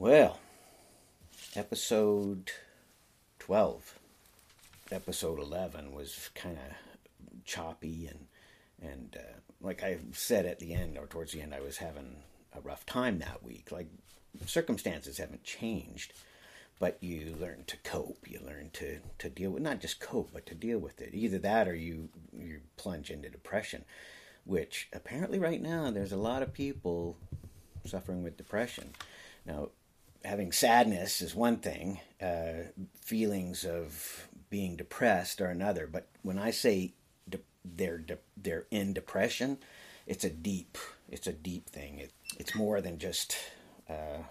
[0.00, 0.38] Well,
[1.54, 2.52] episode
[3.38, 3.98] 12.
[4.90, 8.26] Episode 11 was kind of choppy and
[8.80, 12.22] and uh, like I said at the end or towards the end I was having
[12.56, 13.70] a rough time that week.
[13.70, 13.88] Like
[14.46, 16.14] circumstances haven't changed,
[16.78, 18.24] but you learn to cope.
[18.26, 21.10] You learn to to deal with not just cope, but to deal with it.
[21.12, 23.84] Either that or you you plunge into depression,
[24.46, 27.18] which apparently right now there's a lot of people
[27.84, 28.94] suffering with depression.
[29.44, 29.70] Now,
[30.24, 32.64] having sadness is one thing, uh,
[33.00, 35.86] feelings of being depressed are another.
[35.86, 36.94] But when I say
[37.28, 39.58] de- they're de- they're in depression,
[40.06, 40.76] it's a deep
[41.08, 41.98] it's a deep thing.
[41.98, 43.36] It, it's more than just
[43.88, 44.22] uh,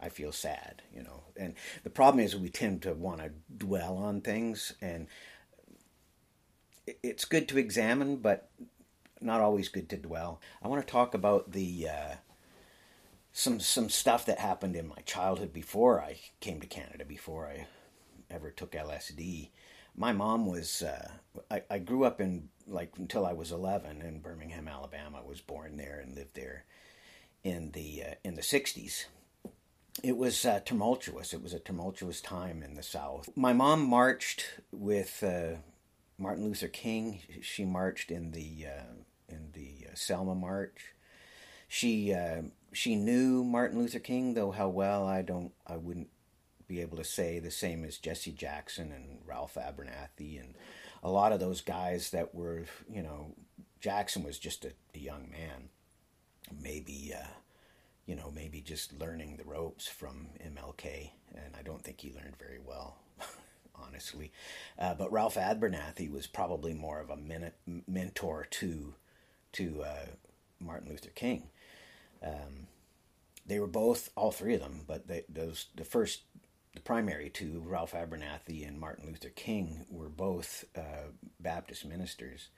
[0.00, 1.22] I feel sad, you know.
[1.36, 5.06] And the problem is we tend to want to dwell on things, and
[7.02, 8.50] it's good to examine, but
[9.20, 10.40] not always good to dwell.
[10.62, 12.14] I want to talk about the uh,
[13.34, 17.66] some some stuff that happened in my childhood before I came to Canada, before I
[18.30, 19.50] ever took LSD.
[19.96, 21.10] My mom was uh,
[21.50, 25.18] I, I grew up in like until I was eleven in Birmingham, Alabama.
[25.18, 26.64] I was born there and lived there
[27.42, 29.06] in the uh, in the sixties.
[30.02, 31.32] It was uh, tumultuous.
[31.32, 33.28] It was a tumultuous time in the South.
[33.36, 35.58] My mom marched with uh,
[36.18, 37.20] Martin Luther King.
[37.42, 38.94] She marched in the uh,
[39.28, 40.94] in the uh, Selma March.
[41.66, 42.14] She
[42.74, 46.10] she knew Martin Luther King, though how well I don't I wouldn't
[46.66, 50.54] be able to say the same as Jesse Jackson and Ralph Abernathy and
[51.02, 53.34] a lot of those guys that were you know
[53.80, 55.68] Jackson was just a, a young man,
[56.62, 57.26] maybe uh,
[58.06, 62.36] you know maybe just learning the ropes from MLK, and I don't think he learned
[62.38, 62.96] very well.
[63.86, 64.32] honestly,
[64.78, 67.18] uh, but Ralph Abernathy was probably more of a
[67.86, 68.94] mentor to
[69.52, 70.06] to uh,
[70.58, 71.50] Martin Luther King,
[72.24, 72.66] um,
[73.46, 76.22] they were both, all three of them, but they, those the first,
[76.74, 82.48] the primary two, Ralph Abernathy and Martin Luther King, were both uh, Baptist ministers.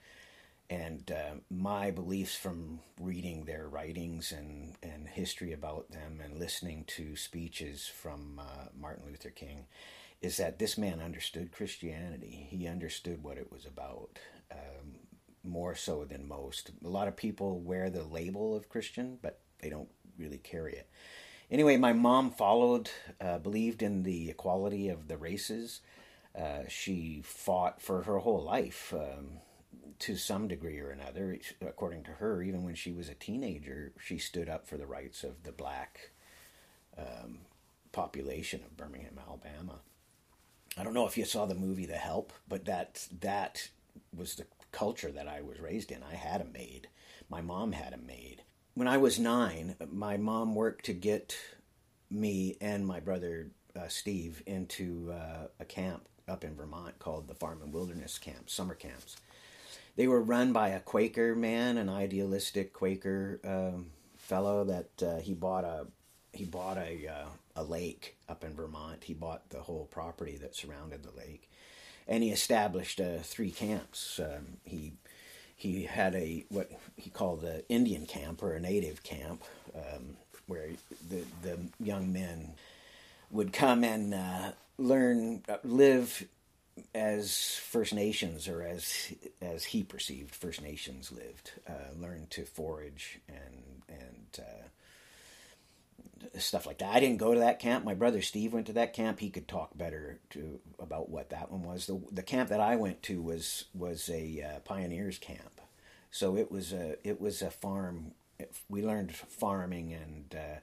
[0.69, 6.83] And uh, my beliefs from reading their writings and, and history about them and listening
[6.87, 9.65] to speeches from uh, Martin Luther King
[10.21, 12.47] is that this man understood Christianity.
[12.49, 14.19] He understood what it was about.
[14.51, 14.95] Um,
[15.43, 16.71] more so than most.
[16.83, 20.89] A lot of people wear the label of Christian, but they don't really carry it.
[21.49, 22.89] Anyway, my mom followed,
[23.21, 25.81] uh, believed in the equality of the races.
[26.37, 29.39] Uh, she fought for her whole life um,
[29.99, 31.37] to some degree or another.
[31.61, 35.23] According to her, even when she was a teenager, she stood up for the rights
[35.23, 36.11] of the black
[36.97, 37.39] um,
[37.91, 39.79] population of Birmingham, Alabama.
[40.77, 43.69] I don't know if you saw the movie The Help, but that that
[44.15, 46.03] was the culture that I was raised in.
[46.03, 46.89] I had a maid.
[47.29, 48.43] My mom had a maid
[48.77, 51.35] when I was nine, my mom worked to get
[52.11, 57.33] me and my brother uh, Steve into uh, a camp up in Vermont called the
[57.33, 59.17] Farm and Wilderness Camp, summer camps.
[59.95, 65.33] They were run by a Quaker man, an idealistic Quaker um, fellow that uh, he
[65.33, 65.87] bought a
[66.31, 69.05] he bought a uh, a lake up in Vermont.
[69.05, 71.49] He bought the whole property that surrounded the lake,
[72.07, 74.19] and he established uh, three camps.
[74.23, 74.93] Um, he
[75.57, 79.43] he had a what he called the Indian camp or a native camp,
[79.75, 80.69] um, where
[81.09, 82.53] the the young men
[83.31, 86.27] would come and uh, learn uh, live
[86.93, 93.19] as First Nations or as as he perceived First Nations lived, uh, learn to forage
[93.27, 94.67] and and uh,
[96.37, 96.93] stuff like that.
[96.93, 97.85] I didn't go to that camp.
[97.85, 99.19] My brother Steve went to that camp.
[99.19, 101.87] He could talk better to about what that one was.
[101.87, 105.61] The the camp that I went to was was a uh, pioneers camp,
[106.11, 108.11] so it was a it was a farm.
[108.69, 110.59] We learned farming and uh,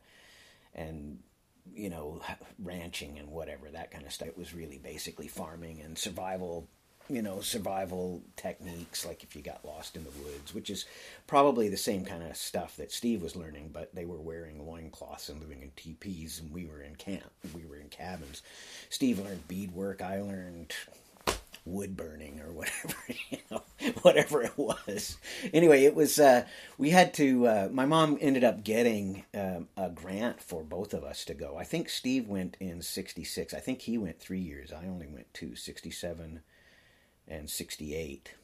[0.74, 1.18] and
[1.74, 2.20] you know
[2.62, 4.28] ranching and whatever that kind of stuff.
[4.28, 6.68] It was really basically farming and survival
[7.08, 10.86] you know, survival techniques, like if you got lost in the woods, which is
[11.26, 15.28] probably the same kind of stuff that Steve was learning, but they were wearing loincloths
[15.28, 17.30] and living in teepees, and we were in camp.
[17.54, 18.42] We were in cabins.
[18.88, 20.00] Steve learned beadwork.
[20.00, 20.72] I learned
[21.66, 22.94] wood burning or whatever,
[23.30, 23.62] you know,
[24.02, 25.16] whatever it was.
[25.52, 26.44] Anyway, it was, uh,
[26.78, 31.04] we had to, uh, my mom ended up getting um, a grant for both of
[31.04, 31.56] us to go.
[31.56, 33.54] I think Steve went in 66.
[33.54, 34.72] I think he went three years.
[34.72, 36.40] I only went two, 67
[37.28, 38.34] and 68.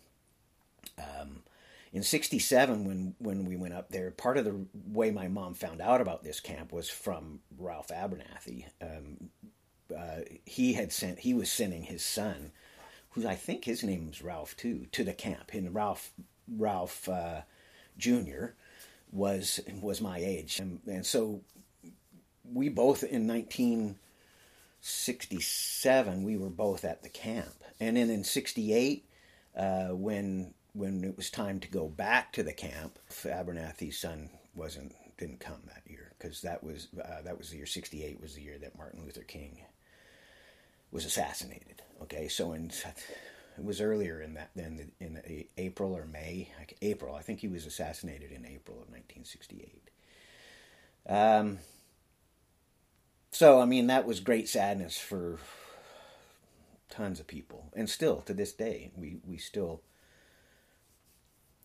[0.99, 1.43] Um,
[1.93, 5.81] in 67 when when we went up there part of the way my mom found
[5.81, 8.67] out about this camp was from ralph abernathy.
[8.81, 9.31] Um,
[9.97, 12.53] uh, he had sent he was sending his son
[13.11, 15.51] who i think his name was ralph too to the camp.
[15.53, 16.13] And ralph
[16.49, 17.41] ralph uh,
[17.99, 18.51] jr
[19.13, 20.61] was was my age.
[20.61, 21.41] And, and so
[22.45, 29.05] we both in 1967 we were both at the camp, and then in '68
[29.57, 34.95] uh, when when it was time to go back to the camp, Abernathy's son wasn't
[35.19, 38.43] didn't come that year because that was uh, that was the year '68 was the
[38.43, 39.63] year that Martin Luther King
[40.91, 41.83] was assassinated.
[42.03, 46.51] Okay, so in it was earlier in that than in April or May.
[46.83, 49.91] April, I think he was assassinated in April of 1968.
[51.09, 51.59] Um,
[53.33, 55.39] so I mean that was great sadness for
[56.91, 59.81] tons of people, and still to this day we we still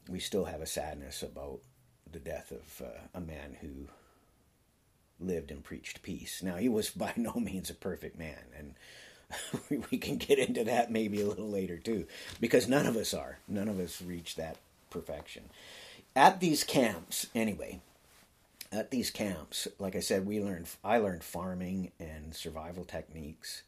[0.10, 1.60] we still have a sadness about
[2.12, 3.88] the death of uh, a man who
[5.20, 6.44] lived and preached peace.
[6.44, 8.76] Now he was by no means a perfect man, and
[9.92, 12.06] we can get into that maybe a little later too,
[12.40, 13.40] because none of us are.
[13.48, 14.58] None of us reach that
[14.90, 15.44] perfection.
[16.16, 17.82] At these camps, anyway,
[18.72, 20.68] at these camps, like I said, we learned.
[20.84, 23.64] I learned farming and survival techniques,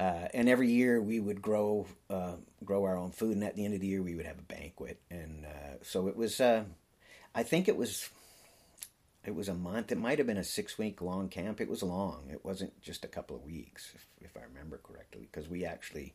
[0.00, 3.34] uh, and every year we would grow uh, grow our own food.
[3.34, 4.98] And at the end of the year, we would have a banquet.
[5.10, 6.40] And uh, so it was.
[6.40, 6.64] Uh,
[7.34, 8.08] I think it was
[9.24, 9.92] it was a month.
[9.92, 11.60] It might have been a six week long camp.
[11.60, 12.30] It was long.
[12.32, 16.14] It wasn't just a couple of weeks, if, if I remember correctly, because we actually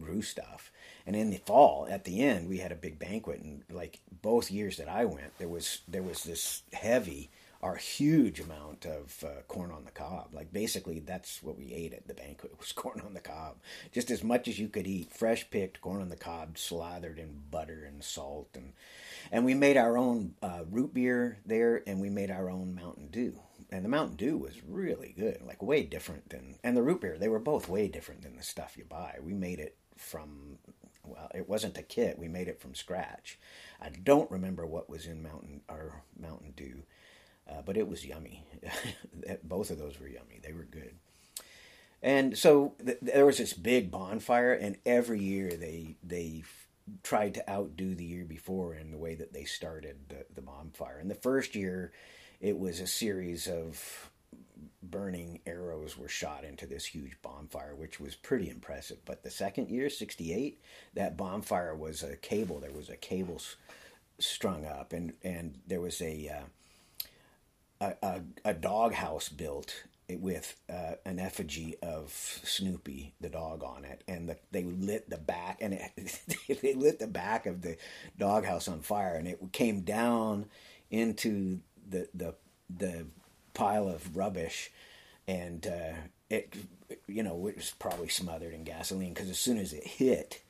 [0.00, 0.70] grew stuff.
[1.04, 3.40] And in the fall, at the end, we had a big banquet.
[3.40, 8.40] And like both years that I went, there was there was this heavy or huge
[8.40, 10.28] amount of uh, corn on the cob.
[10.32, 13.56] Like basically, that's what we ate at the banquet was corn on the cob,
[13.92, 15.12] just as much as you could eat.
[15.12, 18.72] Fresh picked corn on the cob, slathered in butter and salt, and
[19.30, 23.08] and we made our own uh, root beer there, and we made our own Mountain
[23.08, 23.40] Dew.
[23.70, 27.18] And the Mountain Dew was really good, like way different than, and the root beer,
[27.18, 29.18] they were both way different than the stuff you buy.
[29.22, 30.58] We made it from,
[31.04, 32.18] well, it wasn't a kit.
[32.18, 33.38] We made it from scratch.
[33.80, 36.84] I don't remember what was in Mountain or Mountain Dew,
[37.48, 38.44] uh, but it was yummy.
[39.44, 40.40] both of those were yummy.
[40.42, 40.94] They were good.
[42.02, 46.44] And so th- there was this big bonfire, and every year they they
[47.02, 50.98] tried to outdo the year before in the way that they started the, the bonfire.
[50.98, 51.92] And the first year,
[52.40, 54.10] it was a series of
[54.82, 58.98] burning arrows were shot into this huge bonfire, which was pretty impressive.
[59.04, 60.60] But the second year, 68,
[60.94, 62.60] that bonfire was a cable.
[62.60, 63.40] There was a cable
[64.18, 66.44] strung up, and, and there was a, uh,
[67.80, 72.10] a, a, dog house built with uh, an effigy of
[72.44, 76.20] Snoopy the dog on it, and the, they lit the back and it,
[76.62, 77.76] they lit the back of the
[78.18, 80.46] doghouse on fire, and it came down
[80.90, 82.34] into the the
[82.74, 83.06] the
[83.54, 84.70] pile of rubbish,
[85.26, 85.96] and uh,
[86.30, 86.54] it
[87.06, 89.14] you know it was probably smothered in gasoline.
[89.14, 90.42] Because as soon as it hit,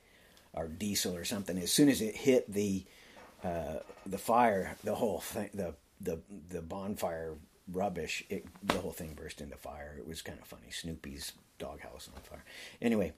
[0.54, 2.84] or diesel or something, as soon as it hit the
[3.44, 7.34] uh, the fire, the whole thing, the the the bonfire
[7.70, 9.94] rubbish, it, the whole thing burst into fire.
[9.98, 10.70] It was kind of funny.
[10.70, 12.44] Snoopy's doghouse on fire.
[12.80, 13.12] Anyway,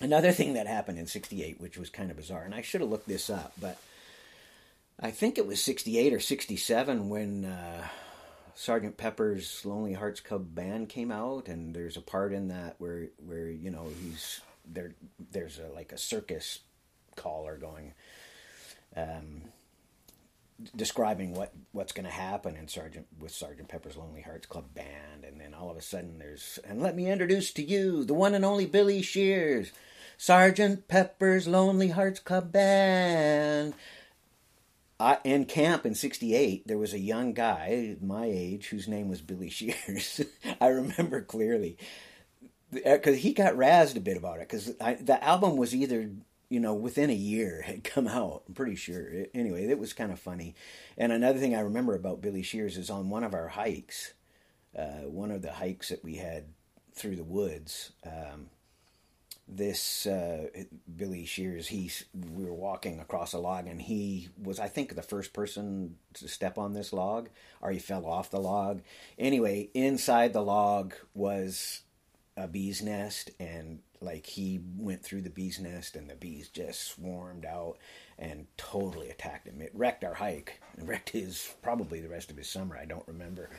[0.00, 2.90] another thing that happened in 68, which was kind of bizarre, and I should have
[2.90, 3.78] looked this up, but
[5.00, 7.88] I think it was 68 or 67 when uh,
[8.54, 13.06] Sergeant Pepper's Lonely Hearts Club Band came out, and there's a part in that where,
[13.24, 14.94] where you know, he's there.
[15.32, 16.60] There's a, like a circus
[17.16, 17.94] caller going.
[18.94, 19.42] Um,
[20.76, 25.24] describing what what's going to happen in Sergeant with Sergeant Pepper's Lonely Hearts Club Band,
[25.24, 28.34] and then all of a sudden there's and let me introduce to you the one
[28.34, 29.72] and only Billy Shears,
[30.16, 33.74] Sergeant Pepper's Lonely Hearts Club Band.
[34.98, 39.22] I, in camp in '68, there was a young guy my age whose name was
[39.22, 40.20] Billy Shears.
[40.60, 41.78] I remember clearly
[42.70, 46.10] because uh, he got razzed a bit about it because the album was either
[46.50, 48.42] you know, within a year had come out.
[48.46, 49.08] I'm pretty sure.
[49.08, 50.54] It, anyway, it was kind of funny.
[50.98, 54.12] And another thing I remember about Billy Shears is on one of our hikes,
[54.78, 56.44] uh, one of the hikes that we had
[56.92, 57.92] through the woods.
[58.04, 58.50] Um,
[59.52, 60.46] this uh,
[60.96, 65.02] Billy Shears, he we were walking across a log, and he was, I think, the
[65.02, 67.30] first person to step on this log,
[67.60, 68.82] or he fell off the log.
[69.18, 71.80] Anyway, inside the log was
[72.36, 76.82] a bee's nest, and like he went through the bee's nest and the bees just
[76.88, 77.76] swarmed out
[78.18, 79.60] and totally attacked him.
[79.60, 80.60] It wrecked our hike.
[80.78, 82.76] It wrecked his probably the rest of his summer.
[82.76, 83.50] I don't remember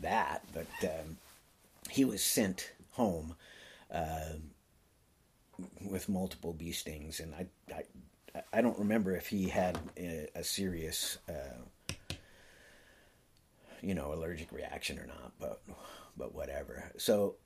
[0.00, 1.18] that, but um,
[1.90, 3.36] he was sent home
[3.92, 4.34] uh,
[5.88, 7.82] with multiple bee stings, and I, I
[8.52, 11.94] I don't remember if he had a, serious uh,
[13.80, 15.60] you know allergic reaction or not, but
[16.16, 16.90] but whatever.
[16.96, 17.36] So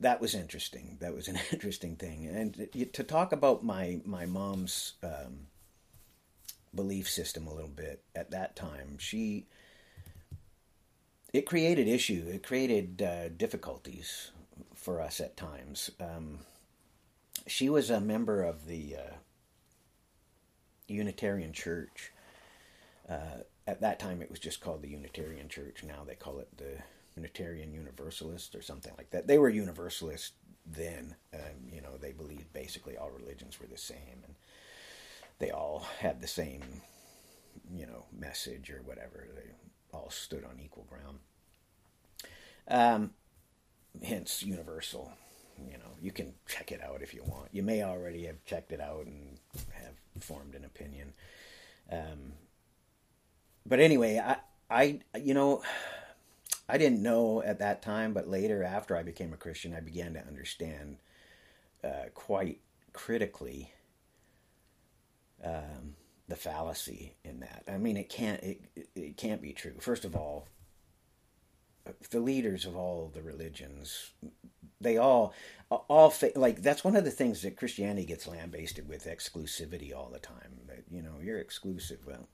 [0.00, 0.96] that was interesting.
[1.00, 5.46] That was an interesting thing, and to talk about my my mom's um,
[6.74, 9.46] belief system a little bit at that time, she
[11.32, 12.26] it created issue.
[12.28, 14.30] It created uh, difficulties
[14.74, 15.90] for us at times.
[16.00, 16.40] Um,
[17.46, 19.14] she was a member of the uh,
[20.88, 22.12] Unitarian Church.
[23.08, 25.84] Uh, at that time, it was just called the Unitarian Church.
[25.84, 26.82] Now they call it the
[27.16, 29.26] Unitarian Universalist or something like that.
[29.26, 30.34] They were Universalist
[30.66, 31.16] then.
[31.34, 34.34] Um, you know, they believed basically all religions were the same and
[35.38, 36.82] they all had the same,
[37.72, 39.26] you know, message or whatever.
[39.34, 39.50] They
[39.92, 41.18] all stood on equal ground.
[42.68, 43.10] Um,
[44.02, 45.12] hence, universal.
[45.58, 47.48] You know, you can check it out if you want.
[47.52, 49.38] You may already have checked it out and
[49.72, 51.12] have formed an opinion.
[51.90, 52.32] Um,
[53.66, 54.36] but anyway, I,
[54.70, 55.62] I, you know,
[56.70, 60.14] I didn't know at that time, but later, after I became a Christian, I began
[60.14, 60.98] to understand
[61.82, 62.60] uh, quite
[62.92, 63.72] critically
[65.44, 65.96] um,
[66.28, 67.64] the fallacy in that.
[67.68, 68.60] I mean, it can't it,
[68.94, 69.74] it can't be true.
[69.80, 70.46] First of all,
[72.10, 74.10] the leaders of all the religions,
[74.80, 75.34] they all
[75.70, 80.18] all like that's one of the things that Christianity gets lambasted with exclusivity all the
[80.18, 80.60] time.
[80.90, 82.00] You know, you're exclusive.
[82.06, 82.28] Well,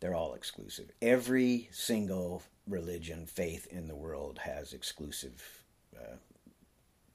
[0.00, 0.90] they're all exclusive.
[1.00, 5.62] Every single religion, faith in the world has exclusive
[5.96, 6.16] uh,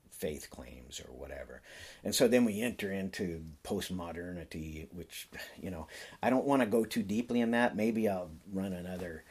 [0.09, 1.61] faith claims or whatever.
[2.03, 5.27] And so then we enter into postmodernity, which,
[5.59, 5.87] you know,
[6.21, 7.75] I don't want to go too deeply in that.
[7.75, 9.23] Maybe I'll run another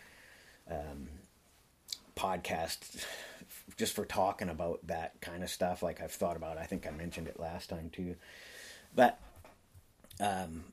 [0.71, 1.09] um,
[2.17, 3.05] podcast
[3.77, 6.59] just for talking about that kind of stuff, like I've thought about.
[6.59, 8.17] I think I mentioned it last time too.
[8.95, 9.19] But
[10.19, 10.65] um,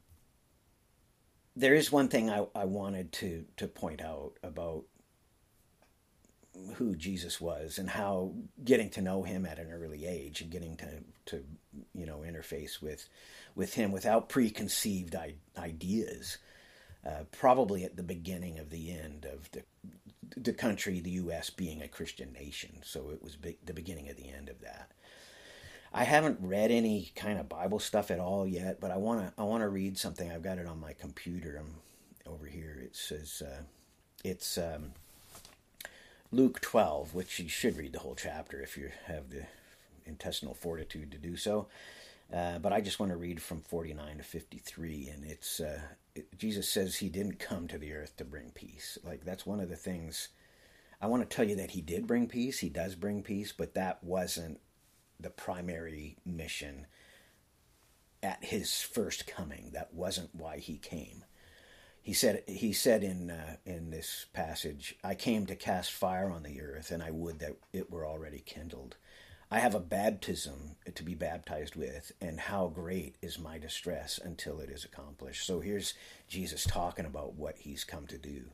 [1.56, 4.84] there is one thing I, I wanted to to point out about
[6.76, 8.34] who Jesus was and how
[8.64, 11.44] getting to know him at an early age and getting to to
[11.94, 13.08] you know interface with
[13.56, 15.16] with him without preconceived
[15.58, 16.38] ideas
[17.06, 19.64] uh, probably at the beginning of the end of the
[20.36, 24.18] the country the US being a Christian nation so it was big, the beginning of
[24.18, 24.92] the end of that
[25.94, 29.42] I haven't read any kind of Bible stuff at all yet, but I want to
[29.42, 30.30] I want to read something.
[30.30, 31.58] I've got it on my computer.
[31.58, 31.76] I'm
[32.32, 32.78] over here.
[32.84, 33.62] It says uh,
[34.24, 34.92] it's um,
[36.32, 39.46] Luke 12, which you should read the whole chapter if you have the
[40.06, 41.68] intestinal fortitude to do so.
[42.34, 45.80] Uh, but I just want to read from 49 to 53, and it's uh,
[46.16, 48.98] it, Jesus says he didn't come to the earth to bring peace.
[49.06, 50.28] Like that's one of the things.
[51.02, 52.60] I want to tell you that he did bring peace.
[52.60, 54.60] He does bring peace, but that wasn't
[55.20, 56.88] the primary mission
[58.22, 59.70] at his first coming.
[59.74, 61.24] That wasn't why he came.
[62.08, 66.44] He said he said in uh, in this passage, "I came to cast fire on
[66.44, 68.96] the earth, and I would that it were already kindled.
[69.52, 74.62] I have a baptism to be baptized with, and how great is my distress until
[74.62, 75.96] it is accomplished." So here's
[76.30, 78.52] Jesus talking about what he's come to do.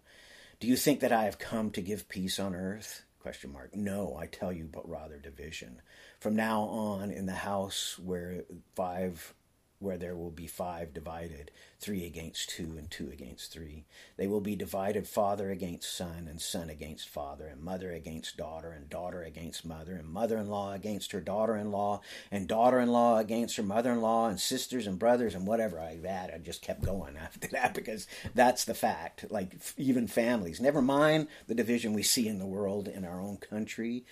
[0.60, 3.04] Do you think that I have come to give peace on earth?
[3.20, 3.76] Question mark.
[3.76, 5.84] No, I tell you, but rather division.
[6.20, 8.46] From now on, in the house where
[8.76, 9.36] five
[9.84, 13.86] where there will be five divided, three against two and two against three.
[14.18, 18.72] They will be divided father against son, and son against father, and mother against daughter,
[18.72, 22.80] and daughter against mother, and mother in law against her daughter in law, and daughter
[22.80, 26.34] in law against her mother in law, and sisters and brothers, and whatever I that.
[26.34, 29.26] I just kept going after that because that's the fact.
[29.30, 33.38] Like even families, never mind the division we see in the world, in our own
[33.38, 34.06] country,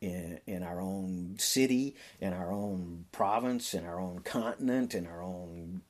[0.00, 5.22] in, in our own city, in our own province, in our own continent, in our
[5.22, 5.82] own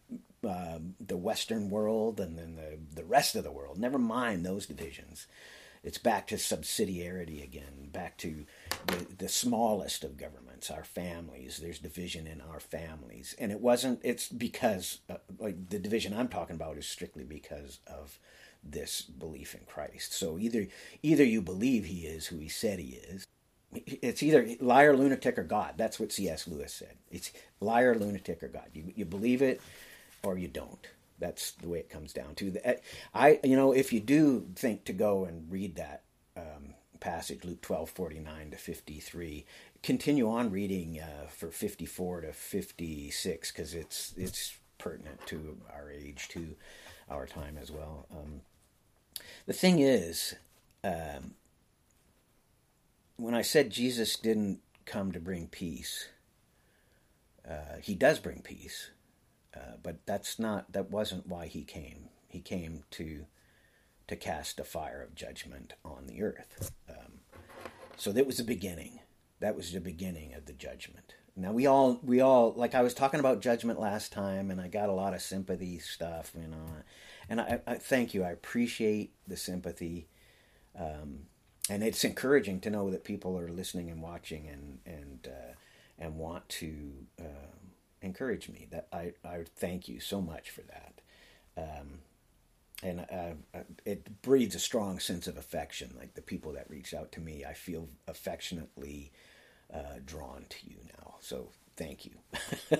[0.47, 3.79] uh, the Western world, and then the the rest of the world.
[3.79, 5.27] Never mind those divisions.
[5.83, 8.45] It's back to subsidiarity again, back to
[8.87, 11.59] the, the smallest of governments, our families.
[11.59, 14.01] There's division in our families, and it wasn't.
[14.03, 18.19] It's because uh, like the division I'm talking about is strictly because of
[18.63, 20.13] this belief in Christ.
[20.13, 20.67] So either
[21.03, 23.27] either you believe he is who he said he is,
[23.75, 25.75] it's either liar, lunatic, or God.
[25.77, 26.49] That's what C.S.
[26.49, 26.95] Lewis said.
[27.11, 28.69] It's liar, lunatic, or God.
[28.73, 29.61] You, you believe it
[30.23, 30.87] or you don't.
[31.19, 32.51] That's the way it comes down to.
[32.51, 32.79] The,
[33.15, 36.03] I, you know, if you do think to go and read that
[36.37, 39.45] um, passage, Luke twelve forty nine to fifty three,
[39.83, 45.59] continue on reading uh, for fifty four to fifty six because it's it's pertinent to
[45.75, 46.55] our age, to
[47.11, 48.07] our time as well.
[48.13, 48.43] Um,
[49.47, 50.37] the thing is,
[50.85, 51.35] um,
[53.19, 56.09] when I said Jesus didn't come to bring peace,
[57.49, 58.91] uh, he does bring peace,
[59.55, 62.09] uh, but that's not that wasn't why he came.
[62.29, 63.27] He came to
[64.07, 66.73] to cast a fire of judgment on the earth.
[66.89, 67.21] Um,
[67.97, 69.01] so that was the beginning.
[69.41, 71.15] That was the beginning of the judgment.
[71.37, 74.69] Now we all we all like I was talking about judgment last time, and I
[74.69, 76.67] got a lot of sympathy stuff, you know.
[77.29, 78.25] And I, I thank you.
[78.25, 80.09] I appreciate the sympathy.
[80.79, 81.27] Um,
[81.69, 85.53] and it's encouraging to know that people are listening and watching and and uh,
[85.99, 87.57] and want to uh,
[88.03, 88.67] encourage me.
[88.71, 91.01] That I I thank you so much for that.
[91.57, 92.01] Um,
[92.83, 95.95] and uh, uh, it breeds a strong sense of affection.
[95.99, 99.11] Like the people that reach out to me, I feel affectionately
[99.73, 101.17] uh, drawn to you now.
[101.21, 102.13] So thank you.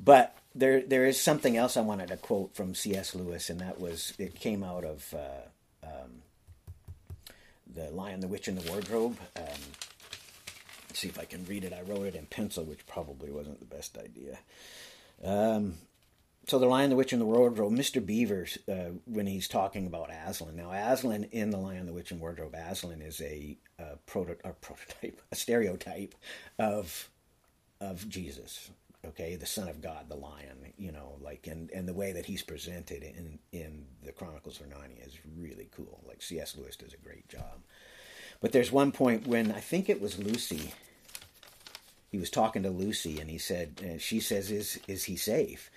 [0.00, 3.14] but there, there is something else I wanted to quote from C.S.
[3.14, 5.48] Lewis, and that was it came out of uh,
[7.74, 9.16] the Lion, the Witch, and the Wardrobe.
[9.36, 9.60] Um,
[10.92, 11.72] see if I can read it.
[11.72, 14.38] I wrote it in pencil, which probably wasn't the best idea.
[15.24, 15.74] Um,
[16.46, 18.04] so the Lion, the Witch, and the Wardrobe, Mr.
[18.04, 20.56] Beaver, uh, when he's talking about Aslan.
[20.56, 25.20] Now, Aslan in the Lion, the Witch, and Wardrobe, Aslan is a, a, proto- prototype,
[25.32, 26.14] a stereotype
[26.58, 27.08] of
[27.80, 28.70] of Jesus.
[29.04, 30.72] Okay, the Son of God, the Lion.
[30.76, 34.66] You know, like and and the way that he's presented in in the Chronicles of
[34.66, 36.00] Narnia is really cool.
[36.06, 36.56] Like C.S.
[36.56, 37.62] Lewis does a great job.
[38.40, 40.72] But there's one point when I think it was Lucy.
[42.10, 45.70] He was talking to Lucy, and he said, and she says, "Is is he safe?"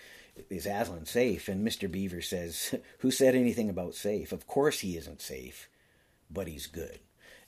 [0.50, 1.48] is Aslan safe?
[1.48, 1.90] And Mr.
[1.92, 4.32] Beaver says, Who said anything about safe?
[4.32, 5.70] Of course he isn't safe,
[6.30, 7.00] but he's good.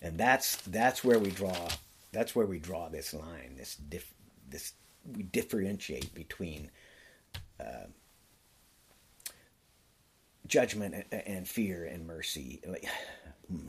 [0.01, 1.69] And that's that's where we draw
[2.12, 3.55] that's where we draw this line.
[3.57, 4.13] This dif-
[4.50, 4.74] this
[5.15, 6.69] we differentiate between
[7.59, 7.87] uh,
[10.47, 12.61] judgment and fear and mercy.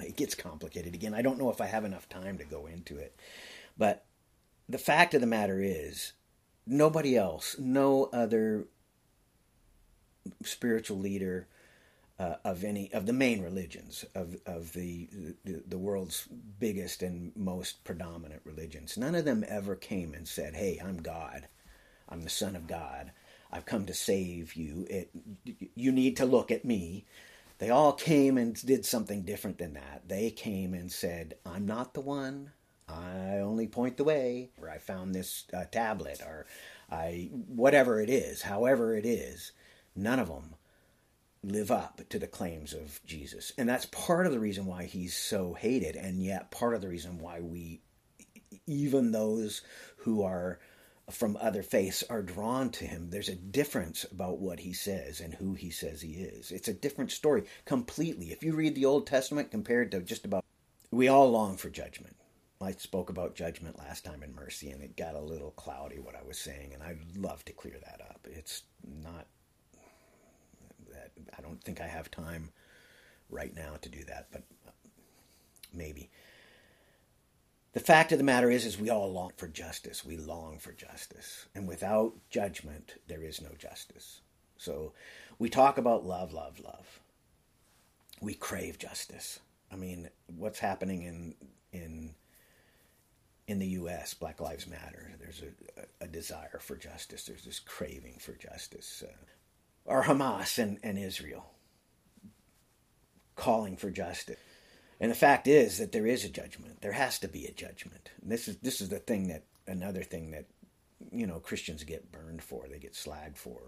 [0.00, 1.14] It gets complicated again.
[1.14, 3.16] I don't know if I have enough time to go into it,
[3.78, 4.04] but
[4.68, 6.12] the fact of the matter is,
[6.66, 8.66] nobody else, no other
[10.44, 11.48] spiritual leader
[12.20, 15.08] uh, of any of the main religions of of the,
[15.44, 18.98] the, the world's biggest and most predominant religions.
[18.98, 21.48] None of them ever came and said, "Hey, I'm God.
[22.08, 23.12] I'm the Son of God.
[23.50, 24.86] I've come to save you.
[24.90, 25.10] It
[25.74, 27.06] you need to look at me."
[27.58, 30.02] They all came and did something different than that.
[30.06, 32.52] They came and said, "I'm not the one.
[32.86, 36.46] I only point the way." Or I found this uh, tablet, or
[36.90, 39.52] I whatever it is, however it is
[39.96, 40.54] none of them
[41.42, 43.52] live up to the claims of Jesus.
[43.56, 46.88] And that's part of the reason why he's so hated, and yet part of the
[46.88, 47.80] reason why we,
[48.66, 49.62] even those
[49.98, 50.58] who are
[51.10, 53.10] from other faiths, are drawn to him.
[53.10, 56.52] There's a difference about what he says and who he says he is.
[56.52, 58.32] It's a different story completely.
[58.32, 60.44] If you read the Old Testament compared to just about,
[60.90, 62.16] we all long for judgment.
[62.62, 66.14] I spoke about judgment last time in mercy, and it got a little cloudy what
[66.14, 68.28] I was saying, and I'd love to clear that up.
[68.30, 69.26] It's not
[71.36, 72.50] I don't think I have time
[73.28, 74.42] right now to do that, but
[75.72, 76.10] maybe.
[77.72, 80.04] The fact of the matter is, is we all long for justice.
[80.04, 84.20] We long for justice, and without judgment, there is no justice.
[84.56, 84.92] So,
[85.38, 87.00] we talk about love, love, love.
[88.20, 89.40] We crave justice.
[89.72, 91.34] I mean, what's happening in
[91.72, 92.14] in
[93.50, 94.14] in the U.S.
[94.14, 95.12] Black Lives Matter.
[95.18, 97.24] There's a, a, desire for justice.
[97.24, 99.02] There's this craving for justice.
[99.04, 99.12] Uh,
[99.86, 101.46] are Hamas and, and Israel
[103.36, 104.38] calling for justice.
[105.00, 106.82] And the fact is that there is a judgment.
[106.82, 108.10] There has to be a judgment.
[108.20, 110.44] And this is this is the thing that another thing that
[111.10, 112.66] you know Christians get burned for.
[112.68, 113.60] They get slagged for.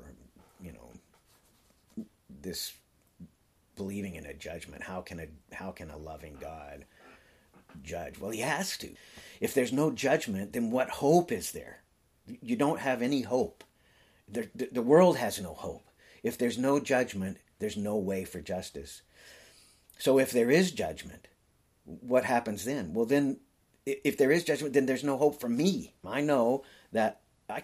[0.63, 2.75] You know this
[3.77, 4.83] believing in a judgment.
[4.83, 6.85] How can a how can a loving God
[7.83, 8.19] judge?
[8.19, 8.91] Well, he has to.
[9.41, 11.83] If there's no judgment, then what hope is there?
[12.43, 13.65] You don't have any hope.
[14.29, 15.87] The, the, the world has no hope.
[16.23, 19.03] If there's no judgment, there's no way for justice.
[19.99, 21.29] So if there is judgment,
[21.85, 22.95] what happens then?
[22.95, 23.39] Well, then,
[23.85, 25.95] if there is judgment, then there's no hope for me.
[26.05, 27.21] I know that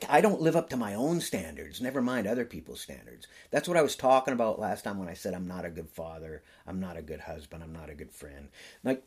[0.09, 3.27] I, don't live up to my own standards, never mind other people's standards.
[3.51, 5.89] That's what I was talking about last time when I said I'm not a good
[5.89, 8.49] father, I'm not a good husband, I'm not a good friend.
[8.85, 9.03] Like,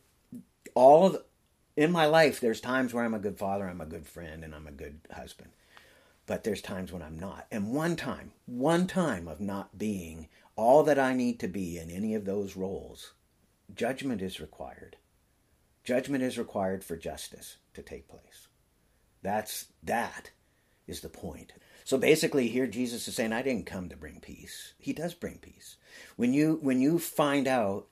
[0.73, 1.25] all of the,
[1.75, 4.55] in my life, there's times where I'm a good father, I'm a good friend, and
[4.55, 5.51] I'm a good husband
[6.31, 7.45] but there's times when I'm not.
[7.51, 11.89] And one time, one time of not being all that I need to be in
[11.89, 13.11] any of those roles,
[13.75, 14.95] judgment is required.
[15.83, 18.47] Judgment is required for justice to take place.
[19.21, 20.31] That's that
[20.87, 21.51] is the point.
[21.83, 24.73] So basically here Jesus is saying I didn't come to bring peace.
[24.77, 25.75] He does bring peace.
[26.15, 27.87] When you when you find out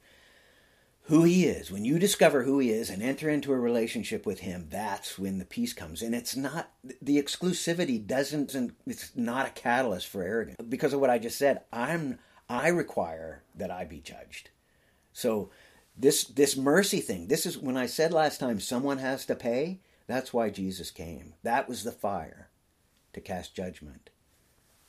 [1.09, 4.41] who he is, when you discover who he is and enter into a relationship with
[4.41, 6.03] him, that's when the peace comes.
[6.03, 10.57] And it's not, the exclusivity doesn't, it's not a catalyst for arrogance.
[10.69, 14.51] Because of what I just said, I'm, I require that I be judged.
[15.11, 15.49] So
[15.97, 19.79] this, this mercy thing, this is when I said last time someone has to pay,
[20.05, 21.33] that's why Jesus came.
[21.41, 22.49] That was the fire
[23.13, 24.11] to cast judgment,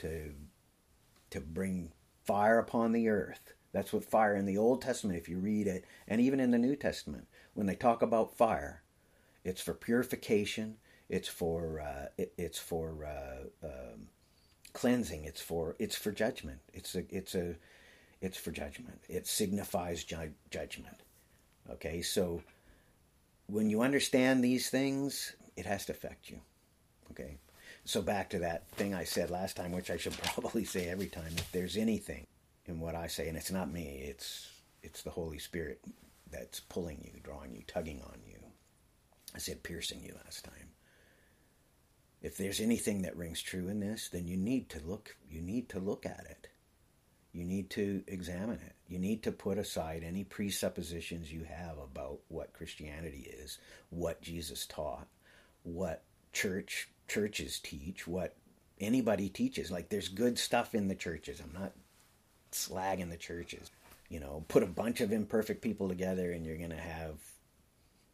[0.00, 0.34] to,
[1.30, 1.92] to bring
[2.26, 5.84] fire upon the earth that's what fire in the Old Testament, if you read it,
[6.08, 8.82] and even in the New Testament, when they talk about fire,
[9.44, 10.76] it's for purification.
[11.08, 14.08] It's for uh, it, it's for uh, um,
[14.72, 15.24] cleansing.
[15.24, 16.60] It's for it's for judgment.
[16.72, 17.56] It's a it's a
[18.20, 19.00] it's for judgment.
[19.08, 20.96] It signifies ju- judgment.
[21.70, 22.42] Okay, so
[23.46, 26.40] when you understand these things, it has to affect you.
[27.12, 27.38] Okay,
[27.84, 31.08] so back to that thing I said last time, which I should probably say every
[31.08, 31.32] time.
[31.36, 32.26] If there's anything
[32.70, 34.48] in what I say, and it's not me, it's
[34.82, 35.80] it's the Holy Spirit
[36.30, 38.38] that's pulling you, drawing you, tugging on you.
[39.34, 40.70] I said piercing you last time.
[42.22, 45.68] If there's anything that rings true in this, then you need to look you need
[45.70, 46.48] to look at it.
[47.32, 48.74] You need to examine it.
[48.88, 53.58] You need to put aside any presuppositions you have about what Christianity is,
[53.90, 55.06] what Jesus taught,
[55.62, 56.02] what
[56.32, 58.36] church churches teach, what
[58.80, 59.70] anybody teaches.
[59.70, 61.40] Like there's good stuff in the churches.
[61.40, 61.72] I'm not
[62.52, 63.70] slagging the churches.
[64.08, 67.14] You know, put a bunch of imperfect people together and you're going to have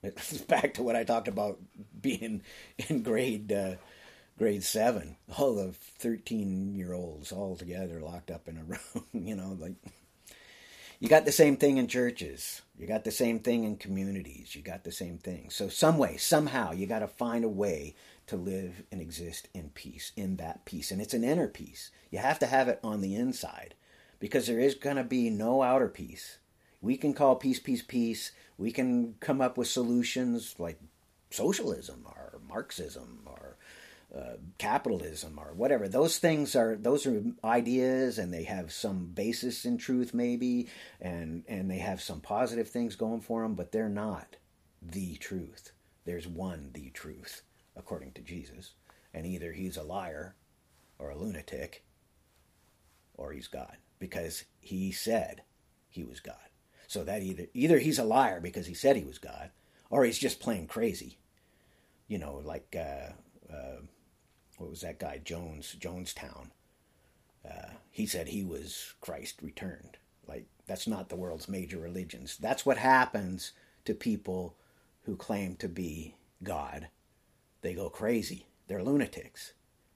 [0.03, 1.59] it's back to what I talked about
[2.01, 2.42] being
[2.88, 3.77] in grade uh,
[4.38, 5.16] grade seven.
[5.38, 9.05] All the thirteen year olds all together locked up in a room.
[9.12, 9.75] you know, like
[10.99, 12.62] you got the same thing in churches.
[12.79, 14.55] You got the same thing in communities.
[14.55, 15.51] You got the same thing.
[15.51, 17.94] So some way, somehow, you got to find a way
[18.29, 21.90] to live and exist in peace, in that peace, and it's an inner peace.
[22.11, 23.75] You have to have it on the inside,
[24.19, 26.39] because there is going to be no outer peace.
[26.81, 28.33] We can call peace, peace, peace.
[28.59, 30.81] We can come up with solutions like
[31.31, 33.57] socialism or Marxism or
[34.17, 35.89] uh, capitalism or whatever.
[35.89, 40.69] Those things are those are ideas, and they have some basis in truth, maybe,
[41.01, 44.37] and and they have some positive things going for them, but they're not
[44.81, 45.73] the truth.
[46.05, 47.43] There's one the truth,
[47.75, 48.75] according to Jesus,
[49.13, 50.37] and either he's a liar
[50.99, 51.85] or a lunatic
[53.15, 55.43] or he's God because he said
[55.89, 56.37] he was God.
[56.87, 59.51] So that either either he's a liar because he said he was God,
[59.91, 61.19] or he's just plain crazy.
[62.07, 63.13] You know, like uh,
[63.53, 63.81] uh,
[64.59, 66.51] what was that guy Jones Jonestown?
[67.45, 69.97] Uh, he said he was Christ returned.
[70.29, 72.37] Like that's not the world's major religions.
[72.37, 73.53] That's what happens
[73.85, 74.57] to people
[75.03, 76.89] who claim to be God.
[77.63, 78.47] They go crazy.
[78.69, 79.53] They're lunatics.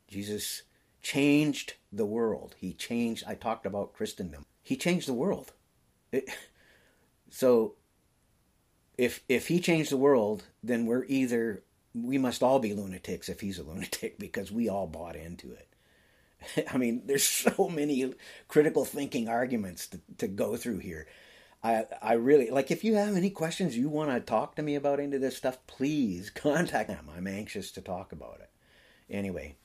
[0.09, 0.63] Jesus
[1.03, 2.55] changed the world.
[2.59, 3.25] He changed.
[3.27, 4.47] I talked about Christendom.
[4.63, 5.53] He changed the world.
[6.13, 6.29] It,
[7.31, 7.75] so
[8.99, 11.63] if if he changed the world, then we're either
[11.95, 16.67] we must all be lunatics if he's a lunatic because we all bought into it.
[16.73, 18.15] I mean, there's so many
[18.49, 21.07] critical thinking arguments to, to go through here.
[21.63, 24.75] I I really like if you have any questions you want to talk to me
[24.75, 27.09] about into this stuff, please contact them.
[27.15, 28.51] I'm anxious to talk about it.
[29.11, 29.57] Anyway,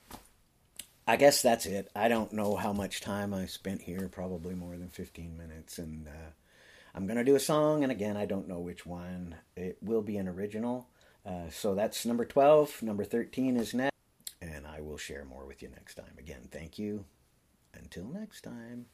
[1.06, 1.88] I guess that's it.
[1.94, 6.08] I don't know how much time I spent here, probably more than 15 minutes and
[6.08, 6.30] uh,
[6.94, 9.36] I'm going to do a song and again, I don't know which one.
[9.54, 10.88] It will be an original.
[11.24, 12.82] Uh, so that's number 12.
[12.82, 13.92] Number 13 is next.
[14.40, 16.14] And I will share more with you next time.
[16.18, 17.04] Again, thank you.
[17.74, 18.86] Until next time.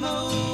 [0.00, 0.45] Want